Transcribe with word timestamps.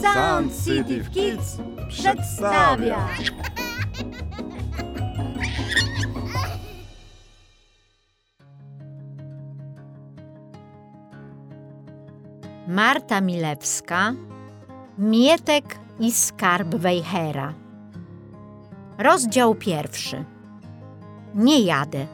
Sensitive 0.00 1.10
Kids 1.10 1.56
przedstawia. 1.88 3.08
Marta 12.68 13.20
Milewska, 13.20 14.14
Mietek 14.98 15.78
i 16.00 16.12
skarb 16.12 16.74
Wejhera. 16.74 17.54
Rozdział 18.98 19.54
pierwszy. 19.54 20.24
Nie 21.34 21.60
jadę. 21.60 22.06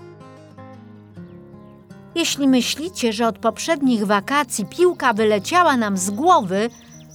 Jeśli 2.15 2.49
myślicie, 2.49 3.13
że 3.13 3.27
od 3.27 3.39
poprzednich 3.39 4.07
wakacji 4.07 4.67
piłka 4.67 5.13
wyleciała 5.13 5.77
nam 5.77 5.97
z 5.97 6.11
głowy, 6.11 6.71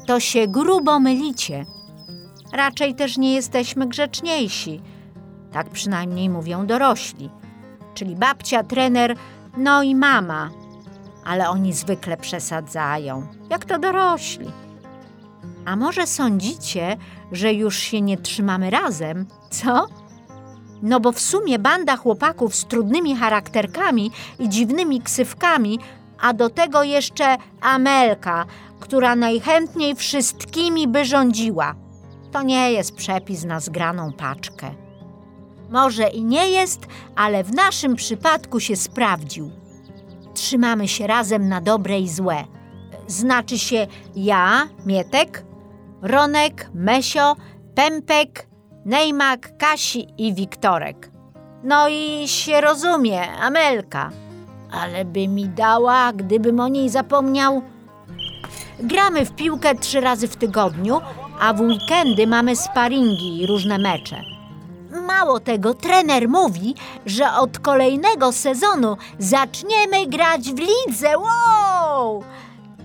to 0.07 0.19
się 0.19 0.47
grubo 0.47 0.99
mylicie. 0.99 1.65
Raczej 2.53 2.95
też 2.95 3.17
nie 3.17 3.33
jesteśmy 3.33 3.87
grzeczniejsi. 3.87 4.81
Tak 5.51 5.69
przynajmniej 5.69 6.29
mówią 6.29 6.67
dorośli. 6.67 7.29
Czyli 7.93 8.15
babcia, 8.15 8.63
trener, 8.63 9.15
no 9.57 9.83
i 9.83 9.95
mama. 9.95 10.49
Ale 11.25 11.49
oni 11.49 11.73
zwykle 11.73 12.17
przesadzają, 12.17 13.27
jak 13.49 13.65
to 13.65 13.79
dorośli. 13.79 14.51
A 15.65 15.75
może 15.75 16.07
sądzicie, 16.07 16.97
że 17.31 17.53
już 17.53 17.77
się 17.77 18.01
nie 18.01 18.17
trzymamy 18.17 18.69
razem? 18.69 19.25
Co? 19.49 19.87
No 20.81 20.99
bo 20.99 21.11
w 21.11 21.19
sumie 21.19 21.59
banda 21.59 21.97
chłopaków 21.97 22.55
z 22.55 22.65
trudnymi 22.65 23.15
charakterkami 23.15 24.11
i 24.39 24.49
dziwnymi 24.49 25.01
ksywkami, 25.01 25.79
a 26.19 26.33
do 26.33 26.49
tego 26.49 26.83
jeszcze 26.83 27.37
Amelka, 27.61 28.45
która 28.79 29.15
najchętniej 29.15 29.95
wszystkimi 29.95 30.87
by 30.87 31.05
rządziła. 31.05 31.75
To 32.31 32.41
nie 32.41 32.71
jest 32.71 32.95
przepis 32.95 33.43
na 33.43 33.59
zgraną 33.59 34.13
paczkę. 34.13 34.71
Może 35.69 36.07
i 36.07 36.23
nie 36.23 36.49
jest, 36.49 36.87
ale 37.15 37.43
w 37.43 37.53
naszym 37.53 37.95
przypadku 37.95 38.59
się 38.59 38.75
sprawdził. 38.75 39.51
Trzymamy 40.33 40.87
się 40.87 41.07
razem 41.07 41.49
na 41.49 41.61
dobre 41.61 41.99
i 41.99 42.09
złe. 42.09 42.43
Znaczy 43.07 43.59
się 43.59 43.87
ja, 44.15 44.67
Mietek, 44.85 45.43
Ronek, 46.01 46.69
Mesio, 46.73 47.35
Pępek, 47.75 48.47
Nejmak, 48.85 49.57
Kasi 49.57 50.07
i 50.17 50.33
Wiktorek. 50.33 51.11
No 51.63 51.87
i 51.87 52.27
się 52.27 52.61
rozumie, 52.61 53.31
Amelka. 53.31 54.11
Ale 54.71 55.05
by 55.05 55.27
mi 55.27 55.49
dała, 55.49 56.13
gdybym 56.13 56.59
o 56.59 56.67
niej 56.67 56.89
zapomniał. 56.89 57.61
Gramy 58.79 59.25
w 59.25 59.35
piłkę 59.35 59.75
trzy 59.75 60.01
razy 60.01 60.27
w 60.27 60.35
tygodniu, 60.35 61.01
a 61.39 61.53
w 61.53 61.61
weekendy 61.61 62.27
mamy 62.27 62.55
sparingi 62.55 63.41
i 63.41 63.47
różne 63.47 63.77
mecze. 63.77 64.21
Mało 65.07 65.39
tego, 65.39 65.73
trener 65.73 66.29
mówi, 66.29 66.75
że 67.05 67.33
od 67.33 67.59
kolejnego 67.59 68.31
sezonu 68.31 68.97
zaczniemy 69.19 70.07
grać 70.07 70.41
w 70.41 70.59
lidze. 70.59 71.09
Wow! 71.17 72.23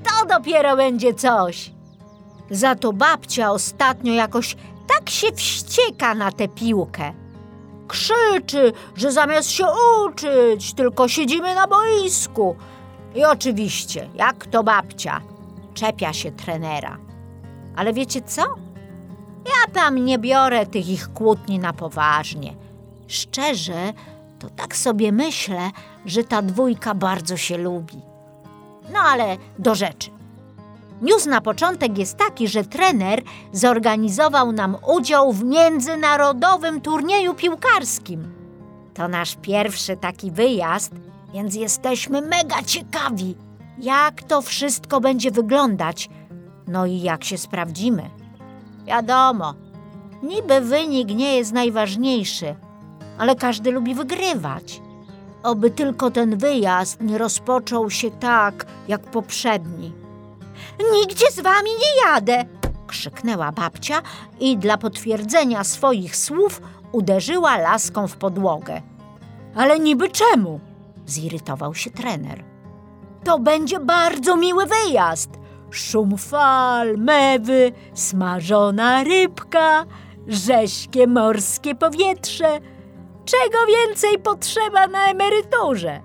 To 0.04 0.26
dopiero 0.28 0.76
będzie 0.76 1.14
coś. 1.14 1.70
Za 2.50 2.74
to 2.74 2.92
babcia 2.92 3.50
ostatnio 3.50 4.12
jakoś 4.12 4.56
tak 4.88 5.10
się 5.10 5.32
wścieka 5.32 6.14
na 6.14 6.32
tę 6.32 6.48
piłkę. 6.48 7.12
Krzyczy, 7.88 8.72
że 8.96 9.12
zamiast 9.12 9.50
się 9.50 9.64
uczyć, 10.06 10.74
tylko 10.74 11.08
siedzimy 11.08 11.54
na 11.54 11.66
boisku. 11.66 12.56
I 13.14 13.24
oczywiście, 13.24 14.08
jak 14.14 14.46
to 14.46 14.62
babcia, 14.62 15.20
czepia 15.74 16.12
się 16.12 16.32
trenera. 16.32 16.98
Ale 17.76 17.92
wiecie 17.92 18.20
co? 18.20 18.42
Ja 19.44 19.72
tam 19.72 20.04
nie 20.04 20.18
biorę 20.18 20.66
tych 20.66 20.88
ich 20.88 21.12
kłótni 21.12 21.58
na 21.58 21.72
poważnie. 21.72 22.56
Szczerze, 23.08 23.92
to 24.38 24.50
tak 24.50 24.76
sobie 24.76 25.12
myślę, 25.12 25.70
że 26.06 26.24
ta 26.24 26.42
dwójka 26.42 26.94
bardzo 26.94 27.36
się 27.36 27.58
lubi. 27.58 28.00
No 28.92 28.98
ale 28.98 29.36
do 29.58 29.74
rzeczy. 29.74 30.10
News 31.02 31.26
na 31.26 31.40
początek 31.40 31.98
jest 31.98 32.16
taki, 32.16 32.48
że 32.48 32.64
trener 32.64 33.22
zorganizował 33.52 34.52
nam 34.52 34.76
udział 34.86 35.32
w 35.32 35.44
międzynarodowym 35.44 36.80
turnieju 36.80 37.34
piłkarskim. 37.34 38.34
To 38.94 39.08
nasz 39.08 39.36
pierwszy 39.42 39.96
taki 39.96 40.30
wyjazd, 40.30 40.92
więc 41.34 41.54
jesteśmy 41.54 42.20
mega 42.20 42.62
ciekawi, 42.62 43.36
jak 43.78 44.22
to 44.22 44.42
wszystko 44.42 45.00
będzie 45.00 45.30
wyglądać, 45.30 46.10
no 46.66 46.86
i 46.86 47.00
jak 47.00 47.24
się 47.24 47.38
sprawdzimy. 47.38 48.10
Wiadomo, 48.86 49.54
niby 50.22 50.60
wynik 50.60 51.08
nie 51.08 51.36
jest 51.36 51.52
najważniejszy, 51.52 52.54
ale 53.18 53.36
każdy 53.36 53.70
lubi 53.70 53.94
wygrywać. 53.94 54.82
Oby 55.42 55.70
tylko 55.70 56.10
ten 56.10 56.38
wyjazd 56.38 57.00
nie 57.00 57.18
rozpoczął 57.18 57.90
się 57.90 58.10
tak, 58.10 58.66
jak 58.88 59.00
poprzedni. 59.00 59.92
Nigdzie 60.92 61.30
z 61.30 61.40
wami 61.40 61.70
nie 61.70 62.10
jadę! 62.10 62.44
krzyknęła 62.86 63.52
babcia 63.52 64.02
i 64.40 64.58
dla 64.58 64.78
potwierdzenia 64.78 65.64
swoich 65.64 66.16
słów 66.16 66.60
uderzyła 66.92 67.58
laską 67.58 68.08
w 68.08 68.16
podłogę. 68.16 68.82
Ale 69.54 69.78
niby 69.78 70.08
czemu? 70.08 70.60
zirytował 71.06 71.74
się 71.74 71.90
trener. 71.90 72.51
To 73.24 73.38
będzie 73.38 73.80
bardzo 73.80 74.36
miły 74.36 74.64
wyjazd. 74.66 75.30
Szum 75.70 76.18
fal, 76.18 76.98
mewy, 76.98 77.72
smażona 77.94 79.04
rybka, 79.04 79.84
rześkie 80.26 81.06
morskie 81.06 81.74
powietrze. 81.74 82.60
Czego 83.24 83.58
więcej 83.66 84.18
potrzeba 84.18 84.86
na 84.86 85.06
emeryturze? 85.06 86.00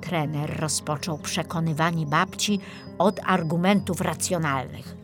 Trener 0.00 0.60
rozpoczął 0.60 1.18
przekonywanie 1.18 2.06
babci 2.06 2.60
od 2.98 3.20
argumentów 3.26 4.00
racjonalnych. 4.00 4.96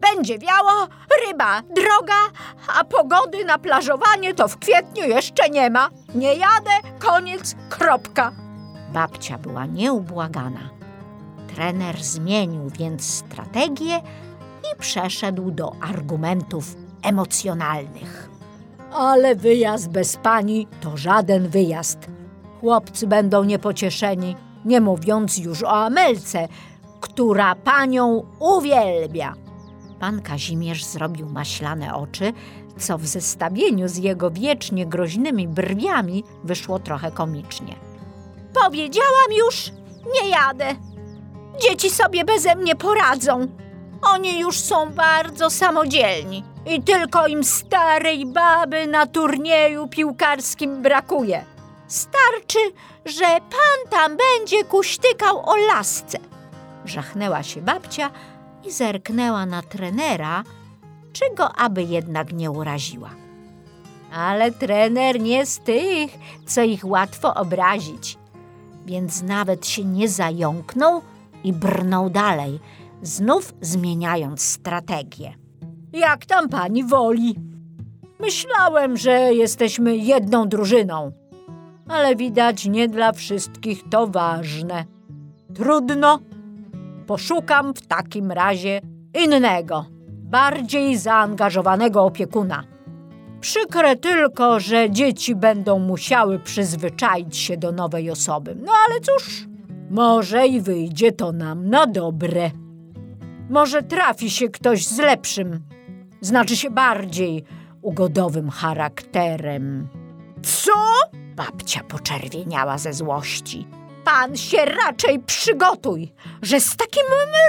Będzie 0.00 0.38
wiało, 0.38 0.88
ryba 1.26 1.62
droga, 1.62 2.40
a 2.78 2.84
pogody 2.84 3.44
na 3.44 3.58
plażowanie 3.58 4.34
to 4.34 4.48
w 4.48 4.58
kwietniu 4.58 5.04
jeszcze 5.04 5.48
nie 5.50 5.70
ma. 5.70 5.90
Nie 6.14 6.34
jadę, 6.34 6.70
koniec, 6.98 7.54
kropka. 7.68 8.32
Babcia 8.92 9.38
była 9.38 9.66
nieubłagana. 9.66 10.77
Trener 11.58 12.04
zmienił 12.04 12.70
więc 12.78 13.04
strategię 13.04 13.96
i 14.60 14.78
przeszedł 14.78 15.50
do 15.50 15.72
argumentów 15.80 16.76
emocjonalnych. 17.02 18.30
Ale 18.92 19.36
wyjazd 19.36 19.90
bez 19.90 20.16
pani 20.16 20.66
to 20.80 20.96
żaden 20.96 21.48
wyjazd. 21.48 21.98
Chłopcy 22.60 23.06
będą 23.06 23.44
niepocieszeni, 23.44 24.36
nie 24.64 24.80
mówiąc 24.80 25.38
już 25.38 25.62
o 25.62 25.70
Amelce, 25.70 26.48
która 27.00 27.54
panią 27.54 28.26
uwielbia. 28.40 29.34
Pan 30.00 30.22
Kazimierz 30.22 30.84
zrobił 30.84 31.28
maślane 31.28 31.94
oczy, 31.94 32.32
co 32.76 32.98
w 32.98 33.06
zestawieniu 33.06 33.88
z 33.88 33.96
jego 33.96 34.30
wiecznie 34.30 34.86
groźnymi 34.86 35.48
brwiami 35.48 36.24
wyszło 36.44 36.78
trochę 36.78 37.10
komicznie. 37.10 37.74
Powiedziałam 38.62 39.32
już, 39.38 39.72
nie 40.14 40.30
jadę. 40.30 40.87
Dzieci 41.60 41.90
sobie 41.90 42.24
beze 42.24 42.54
mnie 42.54 42.76
poradzą. 42.76 43.46
Oni 44.02 44.40
już 44.40 44.60
są 44.60 44.90
bardzo 44.90 45.50
samodzielni 45.50 46.44
i 46.66 46.82
tylko 46.82 47.26
im 47.26 47.44
starej 47.44 48.26
baby 48.26 48.86
na 48.86 49.06
turnieju 49.06 49.88
piłkarskim 49.88 50.82
brakuje. 50.82 51.44
Starczy, 51.88 52.58
że 53.06 53.26
pan 53.26 53.90
tam 53.90 54.16
będzie 54.16 54.64
kuśtykał 54.64 55.50
o 55.50 55.56
lasce. 55.56 56.18
Żachnęła 56.84 57.42
się 57.42 57.62
babcia 57.62 58.10
i 58.64 58.70
zerknęła 58.70 59.46
na 59.46 59.62
trenera, 59.62 60.44
czy 61.12 61.24
go 61.34 61.54
aby 61.54 61.82
jednak 61.82 62.32
nie 62.32 62.50
uraziła. 62.50 63.10
Ale 64.14 64.52
trener 64.52 65.20
nie 65.20 65.46
z 65.46 65.58
tych, 65.58 66.10
co 66.46 66.62
ich 66.62 66.84
łatwo 66.84 67.34
obrazić, 67.34 68.18
więc 68.86 69.22
nawet 69.22 69.66
się 69.66 69.84
nie 69.84 70.08
zająknął 70.08 71.02
i 71.44 71.52
brnął 71.52 72.10
dalej, 72.10 72.60
znów 73.02 73.54
zmieniając 73.60 74.42
strategię. 74.42 75.34
Jak 75.92 76.26
tam 76.26 76.48
pani 76.48 76.84
woli? 76.84 77.34
Myślałem, 78.20 78.96
że 78.96 79.10
jesteśmy 79.34 79.96
jedną 79.96 80.48
drużyną, 80.48 81.12
ale 81.88 82.16
widać 82.16 82.66
nie 82.66 82.88
dla 82.88 83.12
wszystkich 83.12 83.88
to 83.90 84.06
ważne. 84.06 84.84
Trudno. 85.54 86.18
Poszukam 87.06 87.74
w 87.74 87.86
takim 87.86 88.32
razie 88.32 88.80
innego, 89.24 89.84
bardziej 90.08 90.98
zaangażowanego 90.98 92.04
opiekuna. 92.04 92.64
Przykre 93.40 93.96
tylko, 93.96 94.60
że 94.60 94.90
dzieci 94.90 95.34
będą 95.34 95.78
musiały 95.78 96.38
przyzwyczaić 96.38 97.36
się 97.36 97.56
do 97.56 97.72
nowej 97.72 98.10
osoby. 98.10 98.56
No 98.64 98.72
ale 98.88 99.00
cóż, 99.00 99.48
może 99.90 100.46
i 100.46 100.60
wyjdzie 100.60 101.12
to 101.12 101.32
nam 101.32 101.70
na 101.70 101.86
dobre. 101.86 102.50
Może 103.50 103.82
trafi 103.82 104.30
się 104.30 104.48
ktoś 104.48 104.86
z 104.86 104.98
lepszym, 104.98 105.60
znaczy 106.20 106.56
się 106.56 106.70
bardziej 106.70 107.44
ugodowym 107.82 108.50
charakterem. 108.50 109.88
Co? 110.42 110.72
Babcia 111.36 111.84
poczerwieniała 111.84 112.78
ze 112.78 112.92
złości. 112.92 113.66
Pan 114.04 114.36
się 114.36 114.64
raczej 114.64 115.20
przygotuj, 115.20 116.12
że 116.42 116.60
z 116.60 116.76
takim 116.76 117.02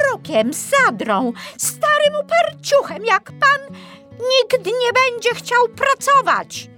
mrokiem, 0.04 0.54
sadrą, 0.54 1.34
starym 1.58 2.26
uparciuchem 2.26 3.06
jak 3.06 3.24
pan 3.24 3.76
nikt 4.12 4.66
nie 4.66 4.94
będzie 4.94 5.36
chciał 5.36 5.68
pracować. 5.76 6.70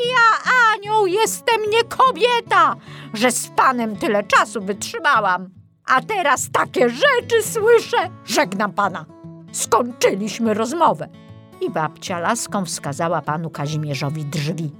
Ja, 0.00 0.52
Aniu, 0.72 1.06
jestem 1.06 1.60
nie 1.70 1.84
kobieta, 1.84 2.76
że 3.14 3.30
z 3.30 3.48
panem 3.48 3.96
tyle 3.96 4.24
czasu 4.24 4.62
wytrzymałam. 4.62 5.48
A 5.86 6.02
teraz 6.02 6.50
takie 6.52 6.90
rzeczy 6.90 7.42
słyszę. 7.42 7.96
Żegnam 8.24 8.72
pana. 8.72 9.04
Skończyliśmy 9.52 10.54
rozmowę. 10.54 11.08
I 11.60 11.70
babcia 11.70 12.18
laską 12.18 12.64
wskazała 12.64 13.22
panu 13.22 13.50
Kazimierzowi 13.50 14.24
drzwi. 14.24 14.72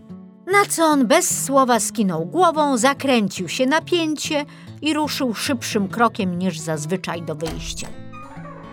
Na 0.52 0.64
co 0.68 0.84
on 0.84 1.06
bez 1.06 1.44
słowa 1.44 1.80
skinął 1.80 2.26
głową, 2.26 2.76
zakręcił 2.76 3.48
się 3.48 3.66
na 3.66 3.80
pięcie 3.80 4.44
i 4.82 4.94
ruszył 4.94 5.34
szybszym 5.34 5.88
krokiem 5.88 6.38
niż 6.38 6.58
zazwyczaj 6.58 7.22
do 7.22 7.34
wyjścia. 7.34 7.88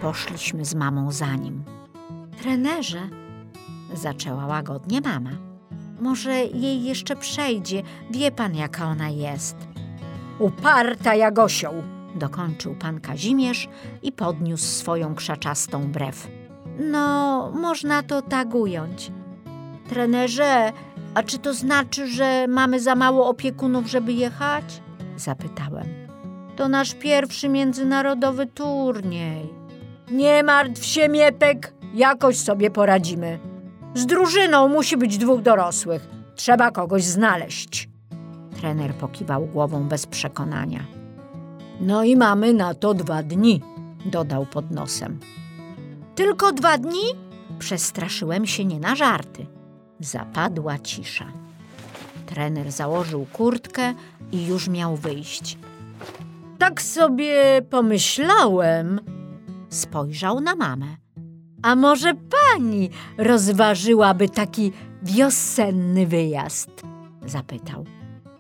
Poszliśmy 0.01 0.66
z 0.66 0.75
mamą 0.75 1.12
za 1.12 1.36
nim. 1.36 1.63
Trenerze, 2.42 3.10
zaczęła 3.94 4.46
łagodnie 4.46 5.01
mama. 5.01 5.31
Może 6.00 6.33
jej 6.45 6.83
jeszcze 6.83 7.15
przejdzie, 7.15 7.83
wie 8.12 8.31
pan 8.31 8.56
jaka 8.56 8.86
ona 8.86 9.09
jest. 9.09 9.56
Uparta 10.39 11.15
jak 11.15 11.39
osioł, 11.39 11.74
dokończył 12.15 12.75
pan 12.75 13.00
Kazimierz 13.01 13.69
i 14.03 14.12
podniósł 14.12 14.65
swoją 14.65 15.15
krzaczastą 15.15 15.92
brew. 15.92 16.27
No, 16.80 17.51
można 17.56 18.03
to 18.03 18.21
tak 18.21 18.56
ująć. 18.56 19.12
Trenerze, 19.89 20.71
a 21.13 21.24
czy 21.24 21.38
to 21.38 21.53
znaczy, 21.53 22.07
że 22.07 22.48
mamy 22.48 22.80
za 22.80 22.95
mało 22.95 23.30
opiekunów, 23.30 23.88
żeby 23.88 24.13
jechać? 24.13 24.81
Zapytałem. 25.18 25.88
To 26.56 26.69
nasz 26.69 26.94
pierwszy 26.94 27.50
międzynarodowy 27.50 28.45
turniej. 28.45 29.53
Nie 30.12 30.44
martw 30.44 30.86
się, 30.86 31.09
Miepek, 31.09 31.74
jakoś 31.94 32.38
sobie 32.38 32.71
poradzimy. 32.71 33.55
Z 33.95 34.06
drużyną 34.06 34.68
musi 34.68 34.97
być 34.97 35.18
dwóch 35.18 35.42
dorosłych. 35.42 36.07
Trzeba 36.36 36.71
kogoś 36.71 37.03
znaleźć. 37.03 37.89
Trener 38.57 38.94
pokiwał 38.94 39.45
głową 39.45 39.83
bez 39.88 40.06
przekonania. 40.06 40.86
No 41.81 42.03
i 42.03 42.15
mamy 42.15 42.53
na 42.53 42.74
to 42.74 42.94
dwa 42.94 43.24
dni, 43.24 43.62
dodał 44.06 44.45
pod 44.45 44.71
nosem. 44.71 45.19
Tylko 46.15 46.51
dwa 46.51 46.77
dni? 46.77 47.03
Przestraszyłem 47.59 48.45
się 48.45 48.65
nie 48.65 48.80
na 48.80 48.95
żarty. 48.95 49.45
Zapadła 50.00 50.80
cisza. 50.80 51.25
Trener 52.25 52.71
założył 52.71 53.25
kurtkę 53.33 53.94
i 54.31 54.45
już 54.45 54.68
miał 54.68 54.95
wyjść. 54.95 55.57
Tak 56.57 56.81
sobie 56.81 57.62
pomyślałem. 57.69 59.00
Spojrzał 59.69 60.41
na 60.41 60.56
mamę. 60.56 61.05
A 61.65 61.75
może 61.75 62.13
pani 62.13 62.89
rozważyłaby 63.17 64.29
taki 64.29 64.71
wiosenny 65.03 66.07
wyjazd? 66.07 66.69
Zapytał. 67.25 67.85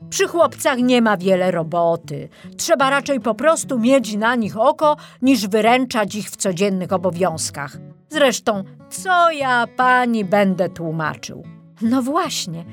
Przy 0.09 0.27
chłopcach 0.27 0.77
nie 0.77 1.01
ma 1.01 1.17
wiele 1.17 1.51
roboty. 1.51 2.29
Trzeba 2.57 2.89
raczej 2.89 3.19
po 3.19 3.35
prostu 3.35 3.79
mieć 3.79 4.15
na 4.15 4.35
nich 4.35 4.57
oko, 4.57 4.97
niż 5.21 5.47
wyręczać 5.47 6.15
ich 6.15 6.29
w 6.29 6.35
codziennych 6.35 6.93
obowiązkach. 6.93 7.77
Zresztą, 8.09 8.63
co 8.89 9.31
ja 9.31 9.67
pani 9.77 10.25
będę 10.25 10.69
tłumaczył? 10.69 11.43
No 11.81 12.01
właśnie, 12.01 12.65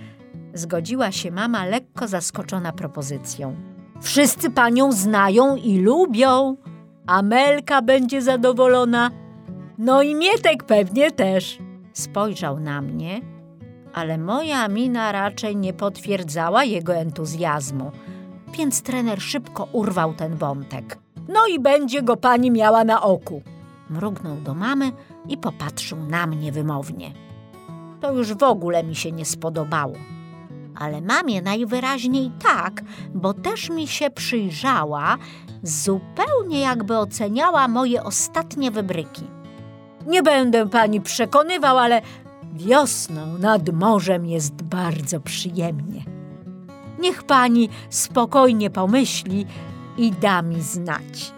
zgodziła 0.55 1.13
się 1.13 1.31
mama 1.31 1.65
lekko 1.65 2.09
zaskoczona 2.09 2.73
propozycją. 2.73 3.57
Wszyscy 4.03 4.51
panią 4.51 4.93
znają 4.93 5.57
i 5.57 5.79
lubią. 5.79 6.57
Amelka 7.07 7.83
będzie 7.83 8.23
zadowolona. 8.23 9.22
No 9.79 10.03
i 10.03 10.15
Mietek 10.15 10.65
pewnie 10.65 11.11
też. 11.11 11.59
Spojrzał 11.93 12.61
na 12.61 12.83
mnie, 12.83 13.21
ale 13.95 14.19
moja 14.19 14.69
mina 14.69 15.13
raczej 15.13 15.57
nie 15.57 15.73
potwierdzała 15.73 16.65
jego 16.65 16.95
entuzjazmu, 16.95 17.91
więc 18.59 18.83
trener 18.83 19.21
szybko 19.21 19.69
urwał 19.73 20.15
ten 20.15 20.37
wątek. 20.37 20.99
No 21.29 21.47
i 21.47 21.61
będzie 21.61 22.03
go 22.03 22.17
pani 22.17 22.51
miała 22.51 22.85
na 22.85 23.03
oku. 23.03 23.43
Mrugnął 23.91 24.37
do 24.37 24.55
mamy 24.55 24.93
i 25.29 25.37
popatrzył 25.37 25.99
na 25.99 26.27
mnie 26.27 26.53
wymownie. 26.53 27.13
To 28.01 28.13
już 28.13 28.35
w 28.35 28.43
ogóle 28.43 28.85
mi 28.85 28.95
się 28.95 29.13
nie 29.13 29.25
spodobało. 29.25 29.95
Ale 30.75 31.01
mamie 31.01 31.43
najwyraźniej 31.43 32.31
tak, 32.43 32.83
bo 33.15 33.35
też 33.35 33.71
mi 33.71 33.87
się 33.87 34.11
przyjrzała, 34.11 35.19
zupełnie 35.63 36.61
jakby 36.61 36.99
oceniała 36.99 37.69
moje 37.69 38.05
ostatnie 38.05 38.71
wybryki. 38.71 39.32
Nie 40.07 40.23
będę 40.23 40.69
pani 40.69 41.01
przekonywał, 41.01 41.79
ale 41.79 42.03
wiosną 42.53 43.39
nad 43.39 43.73
morzem 43.73 44.27
jest 44.27 44.63
bardzo 44.63 45.21
przyjemnie. 45.21 46.05
Niech 46.99 47.23
pani 47.23 47.69
spokojnie 47.91 48.71
pomyśli 48.71 49.47
i 49.97 50.11
da 50.11 50.43
mi 50.43 50.63
znać. 50.63 51.33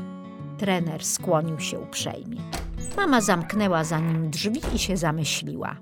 Trener 0.58 1.04
skłonił 1.04 1.60
się 1.60 1.78
uprzejmie. 1.78 2.40
Mama 2.96 3.20
zamknęła 3.20 3.84
za 3.84 3.98
nim 3.98 4.30
drzwi 4.30 4.60
i 4.74 4.78
się 4.78 4.96
zamyśliła. 4.96 5.76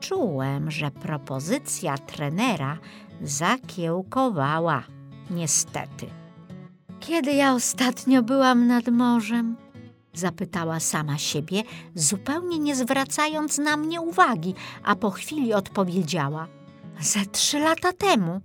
Czułem, 0.00 0.70
że 0.70 0.90
propozycja 0.90 1.98
trenera 1.98 2.78
zakiełkowała, 3.22 4.82
niestety. 5.30 6.06
Kiedy 7.00 7.32
ja 7.32 7.54
ostatnio 7.54 8.22
byłam 8.22 8.66
nad 8.66 8.88
morzem? 8.88 9.56
Zapytała 10.18 10.80
sama 10.80 11.18
siebie, 11.18 11.62
zupełnie 11.94 12.58
nie 12.58 12.76
zwracając 12.76 13.58
na 13.58 13.76
mnie 13.76 14.00
uwagi, 14.00 14.54
a 14.84 14.96
po 14.96 15.10
chwili 15.10 15.54
odpowiedziała: 15.54 16.46
Ze 17.00 17.26
trzy 17.26 17.58
lata 17.58 17.92
temu. 17.92 18.40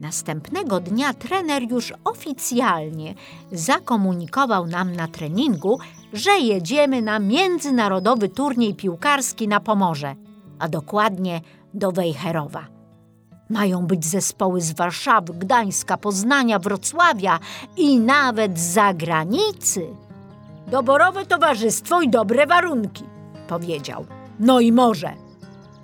Następnego 0.00 0.80
dnia 0.80 1.14
trener 1.14 1.70
już 1.70 1.92
oficjalnie 2.04 3.14
zakomunikował 3.52 4.66
nam 4.66 4.96
na 4.96 5.08
treningu, 5.08 5.78
że 6.12 6.30
jedziemy 6.30 7.02
na 7.02 7.18
międzynarodowy 7.18 8.28
turniej 8.28 8.74
piłkarski 8.74 9.48
na 9.48 9.60
Pomorze, 9.60 10.14
a 10.58 10.68
dokładnie 10.68 11.40
do 11.74 11.92
Wejherowa. 11.92 12.66
Mają 13.50 13.86
być 13.86 14.04
zespoły 14.04 14.60
z 14.60 14.72
Warszawy, 14.72 15.34
Gdańska, 15.34 15.96
Poznania, 15.96 16.58
Wrocławia 16.58 17.38
i 17.76 18.00
nawet 18.00 18.58
z 18.58 18.72
zagranicy. 18.72 20.05
Doborowe 20.66 21.26
towarzystwo 21.26 22.00
i 22.00 22.08
dobre 22.08 22.46
warunki, 22.46 23.04
powiedział. 23.48 24.06
No 24.40 24.60
i 24.60 24.72
może. 24.72 25.12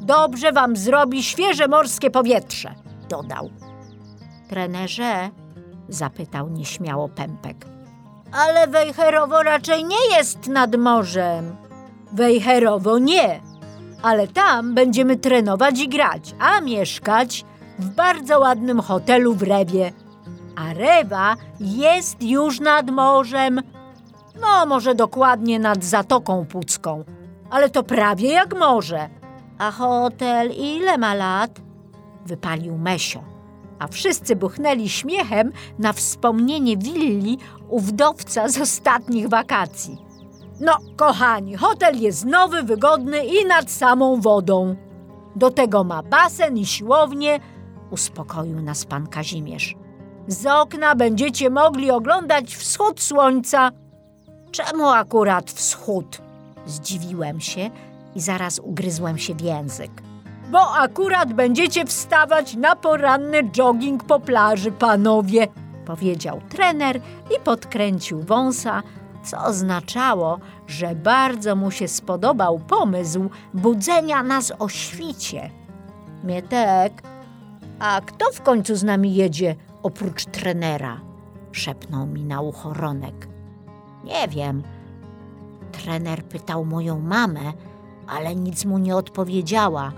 Dobrze 0.01 0.53
wam 0.53 0.77
zrobi 0.77 1.23
świeże 1.23 1.69
morskie 1.69 2.11
powietrze, 2.11 2.75
dodał. 3.09 3.51
Trenerze, 4.49 5.31
zapytał 5.89 6.49
nieśmiało 6.49 7.09
Pępek. 7.09 7.67
Ale 8.33 8.67
Wejherowo 8.67 9.43
raczej 9.43 9.85
nie 9.85 10.17
jest 10.17 10.47
nad 10.47 10.77
morzem. 10.77 11.57
Wejherowo 12.13 12.99
nie, 12.99 13.41
ale 14.03 14.29
tam 14.29 14.75
będziemy 14.75 15.17
trenować 15.17 15.81
i 15.81 15.89
grać, 15.89 16.35
a 16.39 16.61
mieszkać 16.61 17.45
w 17.79 17.89
bardzo 17.89 18.41
ładnym 18.41 18.81
hotelu 18.81 19.35
w 19.35 19.43
Rewie. 19.43 19.93
A 20.57 20.73
Rewa 20.73 21.37
jest 21.61 22.23
już 22.23 22.61
nad 22.61 22.91
morzem. 22.91 23.61
No, 24.41 24.67
może 24.67 24.95
dokładnie 24.95 25.59
nad 25.59 25.85
Zatoką 25.85 26.47
Pucką, 26.47 27.05
ale 27.51 27.71
to 27.71 27.83
prawie 27.83 28.33
jak 28.33 28.59
morze. 28.59 29.09
A 29.59 29.71
hotel 29.71 30.51
ile 30.51 30.99
ma 30.99 31.15
lat? 31.15 31.61
Wypalił 32.27 32.79
Mesio 32.79 33.33
a 33.83 33.89
wszyscy 33.89 34.37
buchnęli 34.37 34.89
śmiechem 34.89 35.53
na 35.79 35.93
wspomnienie 35.93 36.77
willi 36.77 37.39
u 37.69 37.81
wdowca 37.81 38.49
z 38.49 38.61
ostatnich 38.61 39.29
wakacji. 39.29 39.99
No, 40.61 40.79
kochani, 40.97 41.57
hotel 41.57 42.01
jest 42.01 42.25
nowy, 42.25 42.63
wygodny 42.63 43.27
i 43.27 43.45
nad 43.45 43.71
samą 43.71 44.21
wodą. 44.21 44.77
Do 45.37 45.51
tego 45.51 45.85
ma 45.85 46.03
basen 46.03 46.59
i 46.59 46.67
siłownię, 46.67 47.41
uspokoił 47.91 48.63
nas 48.63 48.85
pan 48.85 49.07
Kazimierz. 49.07 49.77
Z 50.27 50.47
okna 50.47 50.95
będziecie 50.95 51.51
mogli 51.51 51.91
oglądać 51.91 52.57
wschód 52.57 53.01
słońca. 53.01 53.71
Czemu 54.53 54.89
akurat 54.89 55.51
wschód? 55.51 56.21
Zdziwiłem 56.67 57.41
się 57.41 57.71
i 58.15 58.21
zaraz 58.21 58.59
ugryzłem 58.59 59.19
się 59.19 59.35
w 59.35 59.41
język 59.41 60.03
bo 60.53 60.75
akurat 60.75 61.33
będziecie 61.33 61.87
wstawać 61.87 62.55
na 62.55 62.77
poranny 62.77 63.51
jogging 63.51 64.05
po 64.05 64.21
plaży, 64.21 64.73
panowie, 64.73 65.49
powiedział 65.87 66.41
trener 66.49 67.01
i 67.37 67.41
podkręcił 67.45 68.23
wąsa, 68.23 68.83
co 69.25 69.45
oznaczało, 69.45 70.39
że 70.67 70.95
bardzo 70.95 71.57
mu 71.57 71.71
się 71.71 71.89
spodobał 71.89 72.59
pomysł 72.59 73.31
budzenia 73.55 74.23
nas 74.23 74.53
o 74.59 74.69
świcie. 74.69 75.51
Mietek, 76.25 77.03
a 77.79 78.01
kto 78.07 78.33
w 78.33 78.43
końcu 78.43 78.77
z 78.77 78.83
nami 78.83 79.15
jedzie 79.15 79.57
oprócz 79.83 80.25
trenera? 80.25 81.01
szepnął 81.53 82.07
mi 82.07 82.25
na 82.25 82.41
ucho 82.41 82.73
Ronek. 82.75 83.32
Nie 84.05 84.29
wiem. 84.29 84.63
Trener 85.73 86.25
pytał 86.25 86.65
moją 86.65 87.01
mamę, 87.01 87.53
ale 88.07 88.35
nic 88.35 88.65
mu 88.65 88.79
nie 88.79 88.97
odpowiedziała, 88.97 89.93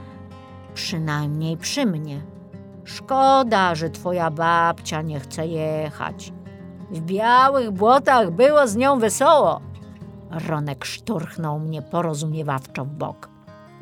przynajmniej 0.75 1.57
przy 1.57 1.87
mnie. 1.87 2.23
Szkoda, 2.85 3.75
że 3.75 3.91
twoja 3.91 4.31
babcia 4.31 5.03
nie 5.03 5.21
chce 5.21 5.47
jechać. 5.47 6.33
W 6.91 7.01
białych 7.01 7.71
błotach 7.71 8.31
było 8.31 8.67
z 8.67 8.77
nią 8.77 8.99
wesoło. 8.99 9.61
Ronek 10.31 10.85
szturchnął 10.85 11.59
mnie 11.59 11.83
porozumiewawczo 11.83 12.85
w 12.85 12.89
bok. 12.89 13.29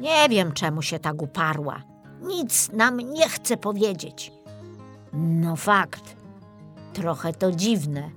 Nie 0.00 0.28
wiem, 0.28 0.52
czemu 0.52 0.82
się 0.82 0.98
tak 0.98 1.22
uparła. 1.22 1.82
Nic 2.22 2.72
nam 2.72 2.96
nie 2.96 3.28
chce 3.28 3.56
powiedzieć. 3.56 4.32
No 5.12 5.56
fakt. 5.56 6.16
Trochę 6.92 7.32
to 7.32 7.52
dziwne. 7.52 8.10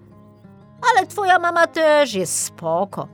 Ale 0.81 1.07
twoja 1.07 1.39
mama 1.39 1.67
też 1.67 2.13
jest 2.13 2.43
spoko. 2.43 3.07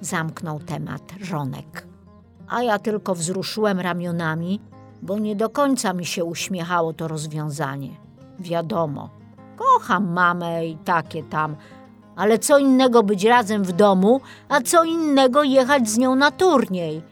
Zamknął 0.00 0.60
temat 0.60 1.02
Ronek. 1.30 1.86
A 2.48 2.62
ja 2.62 2.78
tylko 2.78 3.14
wzruszyłem 3.14 3.80
ramionami, 3.80 4.60
bo 5.02 5.18
nie 5.18 5.36
do 5.36 5.50
końca 5.50 5.92
mi 5.92 6.06
się 6.06 6.24
uśmiechało 6.24 6.92
to 6.92 7.08
rozwiązanie. 7.08 7.90
Wiadomo, 8.38 9.10
kocham 9.56 10.12
mamę 10.12 10.66
i 10.66 10.76
takie 10.76 11.22
tam, 11.22 11.56
ale 12.16 12.38
co 12.38 12.58
innego 12.58 13.02
być 13.02 13.24
razem 13.24 13.64
w 13.64 13.72
domu, 13.72 14.20
a 14.48 14.60
co 14.60 14.84
innego 14.84 15.42
jechać 15.42 15.88
z 15.88 15.98
nią 15.98 16.14
na 16.14 16.30
turniej. 16.30 17.02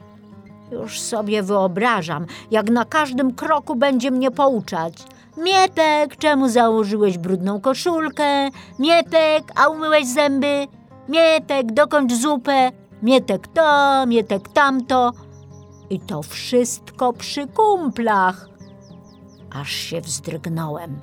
Już 0.72 1.00
sobie 1.00 1.42
wyobrażam, 1.42 2.26
jak 2.50 2.70
na 2.70 2.84
każdym 2.84 3.34
kroku 3.34 3.74
będzie 3.74 4.10
mnie 4.10 4.30
pouczać. 4.30 4.94
Mietek, 5.36 6.16
czemu 6.16 6.48
założyłeś 6.48 7.18
brudną 7.18 7.60
koszulkę? 7.60 8.48
Mietek, 8.78 9.52
a 9.54 9.68
umyłeś 9.68 10.06
zęby? 10.06 10.66
Mietek, 11.08 11.72
dokończ 11.72 12.12
zupę. 12.12 12.70
Mietek 13.02 13.48
to, 13.48 14.06
mietek 14.06 14.48
tamto. 14.48 15.12
I 15.90 16.00
to 16.00 16.22
wszystko 16.22 17.12
przy 17.12 17.46
kumplach. 17.46 18.48
Aż 19.50 19.70
się 19.70 20.00
wzdrygnąłem. 20.00 21.00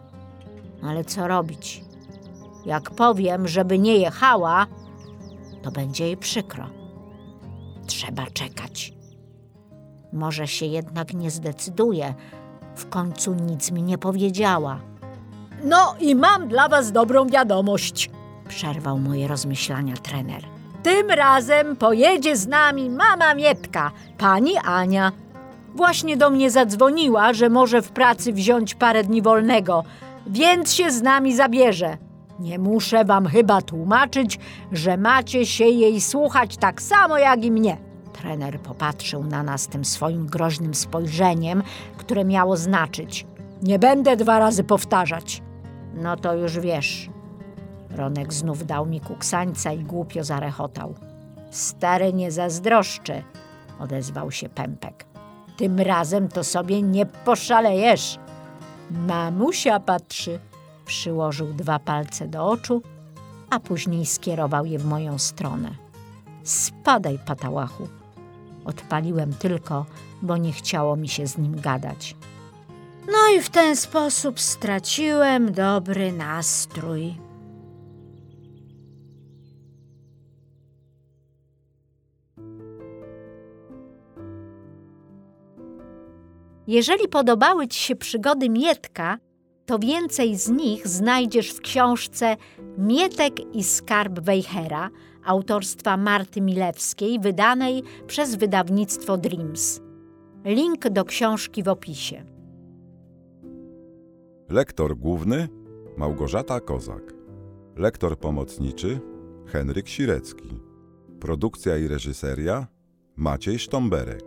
Ale 0.83 1.05
co 1.05 1.27
robić? 1.27 1.83
Jak 2.65 2.91
powiem, 2.91 3.48
żeby 3.48 3.79
nie 3.79 3.98
jechała, 3.98 4.67
to 5.62 5.71
będzie 5.71 6.05
jej 6.05 6.17
przykro. 6.17 6.69
Trzeba 7.88 8.25
czekać. 8.25 8.93
Może 10.13 10.48
się 10.48 10.65
jednak 10.65 11.13
nie 11.13 11.31
zdecyduje. 11.31 12.13
W 12.79 12.89
końcu 12.89 13.33
nic 13.33 13.71
mi 13.71 13.83
nie 13.83 13.98
powiedziała. 13.98 14.79
No 15.63 15.95
i 16.00 16.15
mam 16.15 16.48
dla 16.48 16.69
was 16.69 16.91
dobrą 16.91 17.27
wiadomość, 17.27 18.09
przerwał 18.48 19.00
moje 19.00 19.27
rozmyślania 19.27 19.93
trener. 19.98 20.43
Tym 20.83 21.09
razem 21.09 21.75
pojedzie 21.75 22.36
z 22.36 22.48
nami 22.48 22.89
mama 22.89 23.33
Mietka, 23.33 23.91
pani 24.17 24.57
Ania. 24.57 25.12
Właśnie 25.75 26.17
do 26.17 26.29
mnie 26.29 26.51
zadzwoniła, 26.51 27.33
że 27.33 27.50
może 27.50 27.81
w 27.81 27.91
pracy 27.91 28.33
wziąć 28.33 28.75
parę 28.75 29.03
dni 29.03 29.21
wolnego, 29.21 29.83
więc 30.27 30.74
się 30.74 30.91
z 30.91 31.01
nami 31.01 31.36
zabierze. 31.36 31.98
Nie 32.39 32.59
muszę 32.59 33.05
wam 33.05 33.27
chyba 33.27 33.62
tłumaczyć, 33.62 34.39
że 34.71 34.98
macie 34.98 35.45
się 35.45 35.65
jej 35.65 36.01
słuchać 36.01 36.57
tak 36.57 36.81
samo 36.81 37.17
jak 37.17 37.45
i 37.45 37.51
mnie. 37.51 37.88
Trener 38.21 38.59
popatrzył 38.59 39.23
na 39.23 39.43
nas 39.43 39.67
tym 39.67 39.85
swoim 39.85 40.27
groźnym 40.27 40.73
spojrzeniem, 40.73 41.63
które 41.97 42.25
miało 42.25 42.57
znaczyć: 42.57 43.25
Nie 43.61 43.79
będę 43.79 44.15
dwa 44.15 44.39
razy 44.39 44.63
powtarzać. 44.63 45.41
No 45.93 46.15
to 46.15 46.33
już 46.33 46.59
wiesz. 46.59 47.09
Ronek 47.89 48.33
znów 48.33 48.65
dał 48.65 48.85
mi 48.85 48.99
kuksańca 49.01 49.71
i 49.71 49.79
głupio 49.83 50.23
zarechotał. 50.23 50.95
Stary 51.51 52.13
nie 52.13 52.31
zazdroszczy, 52.31 53.23
odezwał 53.79 54.31
się 54.31 54.49
Pępek. 54.49 55.05
Tym 55.57 55.79
razem 55.79 56.27
to 56.27 56.43
sobie 56.43 56.81
nie 56.81 57.05
poszalejesz. 57.05 58.19
Mamusia 58.91 59.79
patrzy. 59.79 60.39
Przyłożył 60.85 61.53
dwa 61.53 61.79
palce 61.79 62.27
do 62.27 62.47
oczu, 62.47 62.81
a 63.49 63.59
później 63.59 64.05
skierował 64.05 64.65
je 64.65 64.79
w 64.79 64.85
moją 64.85 65.17
stronę. 65.17 65.69
Spadaj, 66.43 67.19
patałachu. 67.25 67.99
Odpaliłem 68.65 69.33
tylko, 69.33 69.85
bo 70.21 70.37
nie 70.37 70.53
chciało 70.53 70.95
mi 70.95 71.07
się 71.07 71.27
z 71.27 71.37
nim 71.37 71.61
gadać. 71.61 72.15
No 73.07 73.37
i 73.37 73.41
w 73.41 73.49
ten 73.49 73.75
sposób 73.75 74.39
straciłem 74.39 75.51
dobry 75.51 76.11
nastrój. 76.11 77.15
Jeżeli 86.67 87.07
podobały 87.07 87.67
Ci 87.67 87.79
się 87.79 87.95
przygody 87.95 88.49
Mietka, 88.49 89.17
to 89.65 89.79
więcej 89.79 90.35
z 90.35 90.49
nich 90.49 90.87
znajdziesz 90.87 91.51
w 91.51 91.61
książce 91.61 92.37
Mietek 92.77 93.55
i 93.55 93.63
skarb 93.63 94.19
Wejhera 94.19 94.89
autorstwa 95.25 95.97
Marty 95.97 96.41
Milewskiej, 96.41 97.19
wydanej 97.19 97.83
przez 98.07 98.35
wydawnictwo 98.35 99.17
Dreams. 99.17 99.81
Link 100.45 100.89
do 100.89 101.05
książki 101.05 101.63
w 101.63 101.67
opisie. 101.67 102.23
Lektor 104.49 104.97
główny 104.97 105.47
Małgorzata 105.97 106.59
Kozak. 106.59 107.13
Lektor 107.75 108.19
pomocniczy 108.19 108.99
Henryk 109.45 109.88
Sirecki. 109.88 110.59
Produkcja 111.19 111.77
i 111.77 111.88
reżyseria 111.88 112.67
Maciej 113.15 113.59
Sztomberek. 113.59 114.23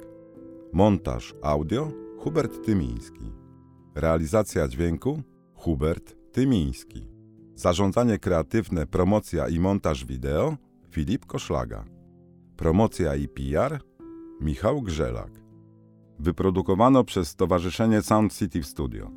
Montaż 0.73 1.35
audio 1.43 1.93
Hubert 2.19 2.65
Tymiński. 2.67 3.33
Realizacja 3.95 4.69
dźwięku 4.69 5.23
Hubert 5.55 6.15
Tymiński. 6.33 7.09
Zarządzanie 7.55 8.19
kreatywne, 8.19 8.87
promocja 8.87 9.49
i 9.49 9.59
montaż 9.59 10.05
wideo 10.05 10.57
Filip 10.93 11.27
Koszlaga. 11.27 11.85
Promocja 12.57 13.15
i 13.15 13.29
PR 13.29 13.79
Michał 14.41 14.83
Grzelak. 14.83 15.31
Wyprodukowano 16.19 17.05
przez 17.05 17.29
Stowarzyszenie 17.29 18.03
Sound 18.03 18.35
City 18.35 18.63
Studio. 18.63 19.11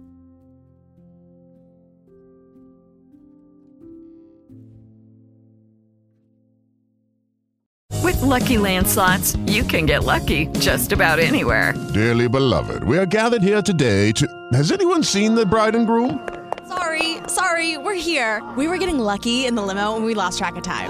With 8.03 8.21
Lucky 8.21 8.57
Land 8.57 8.87
slots, 8.87 9.35
you 9.47 9.63
can 9.65 9.85
get 9.85 10.03
lucky 10.03 10.47
just 10.59 10.93
about 10.93 11.19
anywhere. 11.19 11.73
Dearly 11.93 12.29
beloved, 12.29 12.83
we 12.83 12.99
are 12.99 13.07
gathered 13.07 13.43
here 13.43 13.61
today 13.61 14.13
to. 14.13 14.25
Has 14.53 14.71
anyone 14.71 15.03
seen 15.03 15.35
the 15.35 15.45
bride 15.45 15.77
and 15.77 15.87
groom? 15.87 16.19
Sorry, 16.67 17.17
sorry, 17.27 17.77
we're 17.77 18.01
here. 18.01 18.41
We 18.57 18.67
were 18.67 18.77
getting 18.77 18.99
lucky 18.99 19.45
in 19.45 19.55
the 19.55 19.61
limo 19.61 19.95
and 19.95 20.05
we 20.05 20.13
lost 20.13 20.37
track 20.37 20.55
of 20.55 20.63
time. 20.63 20.89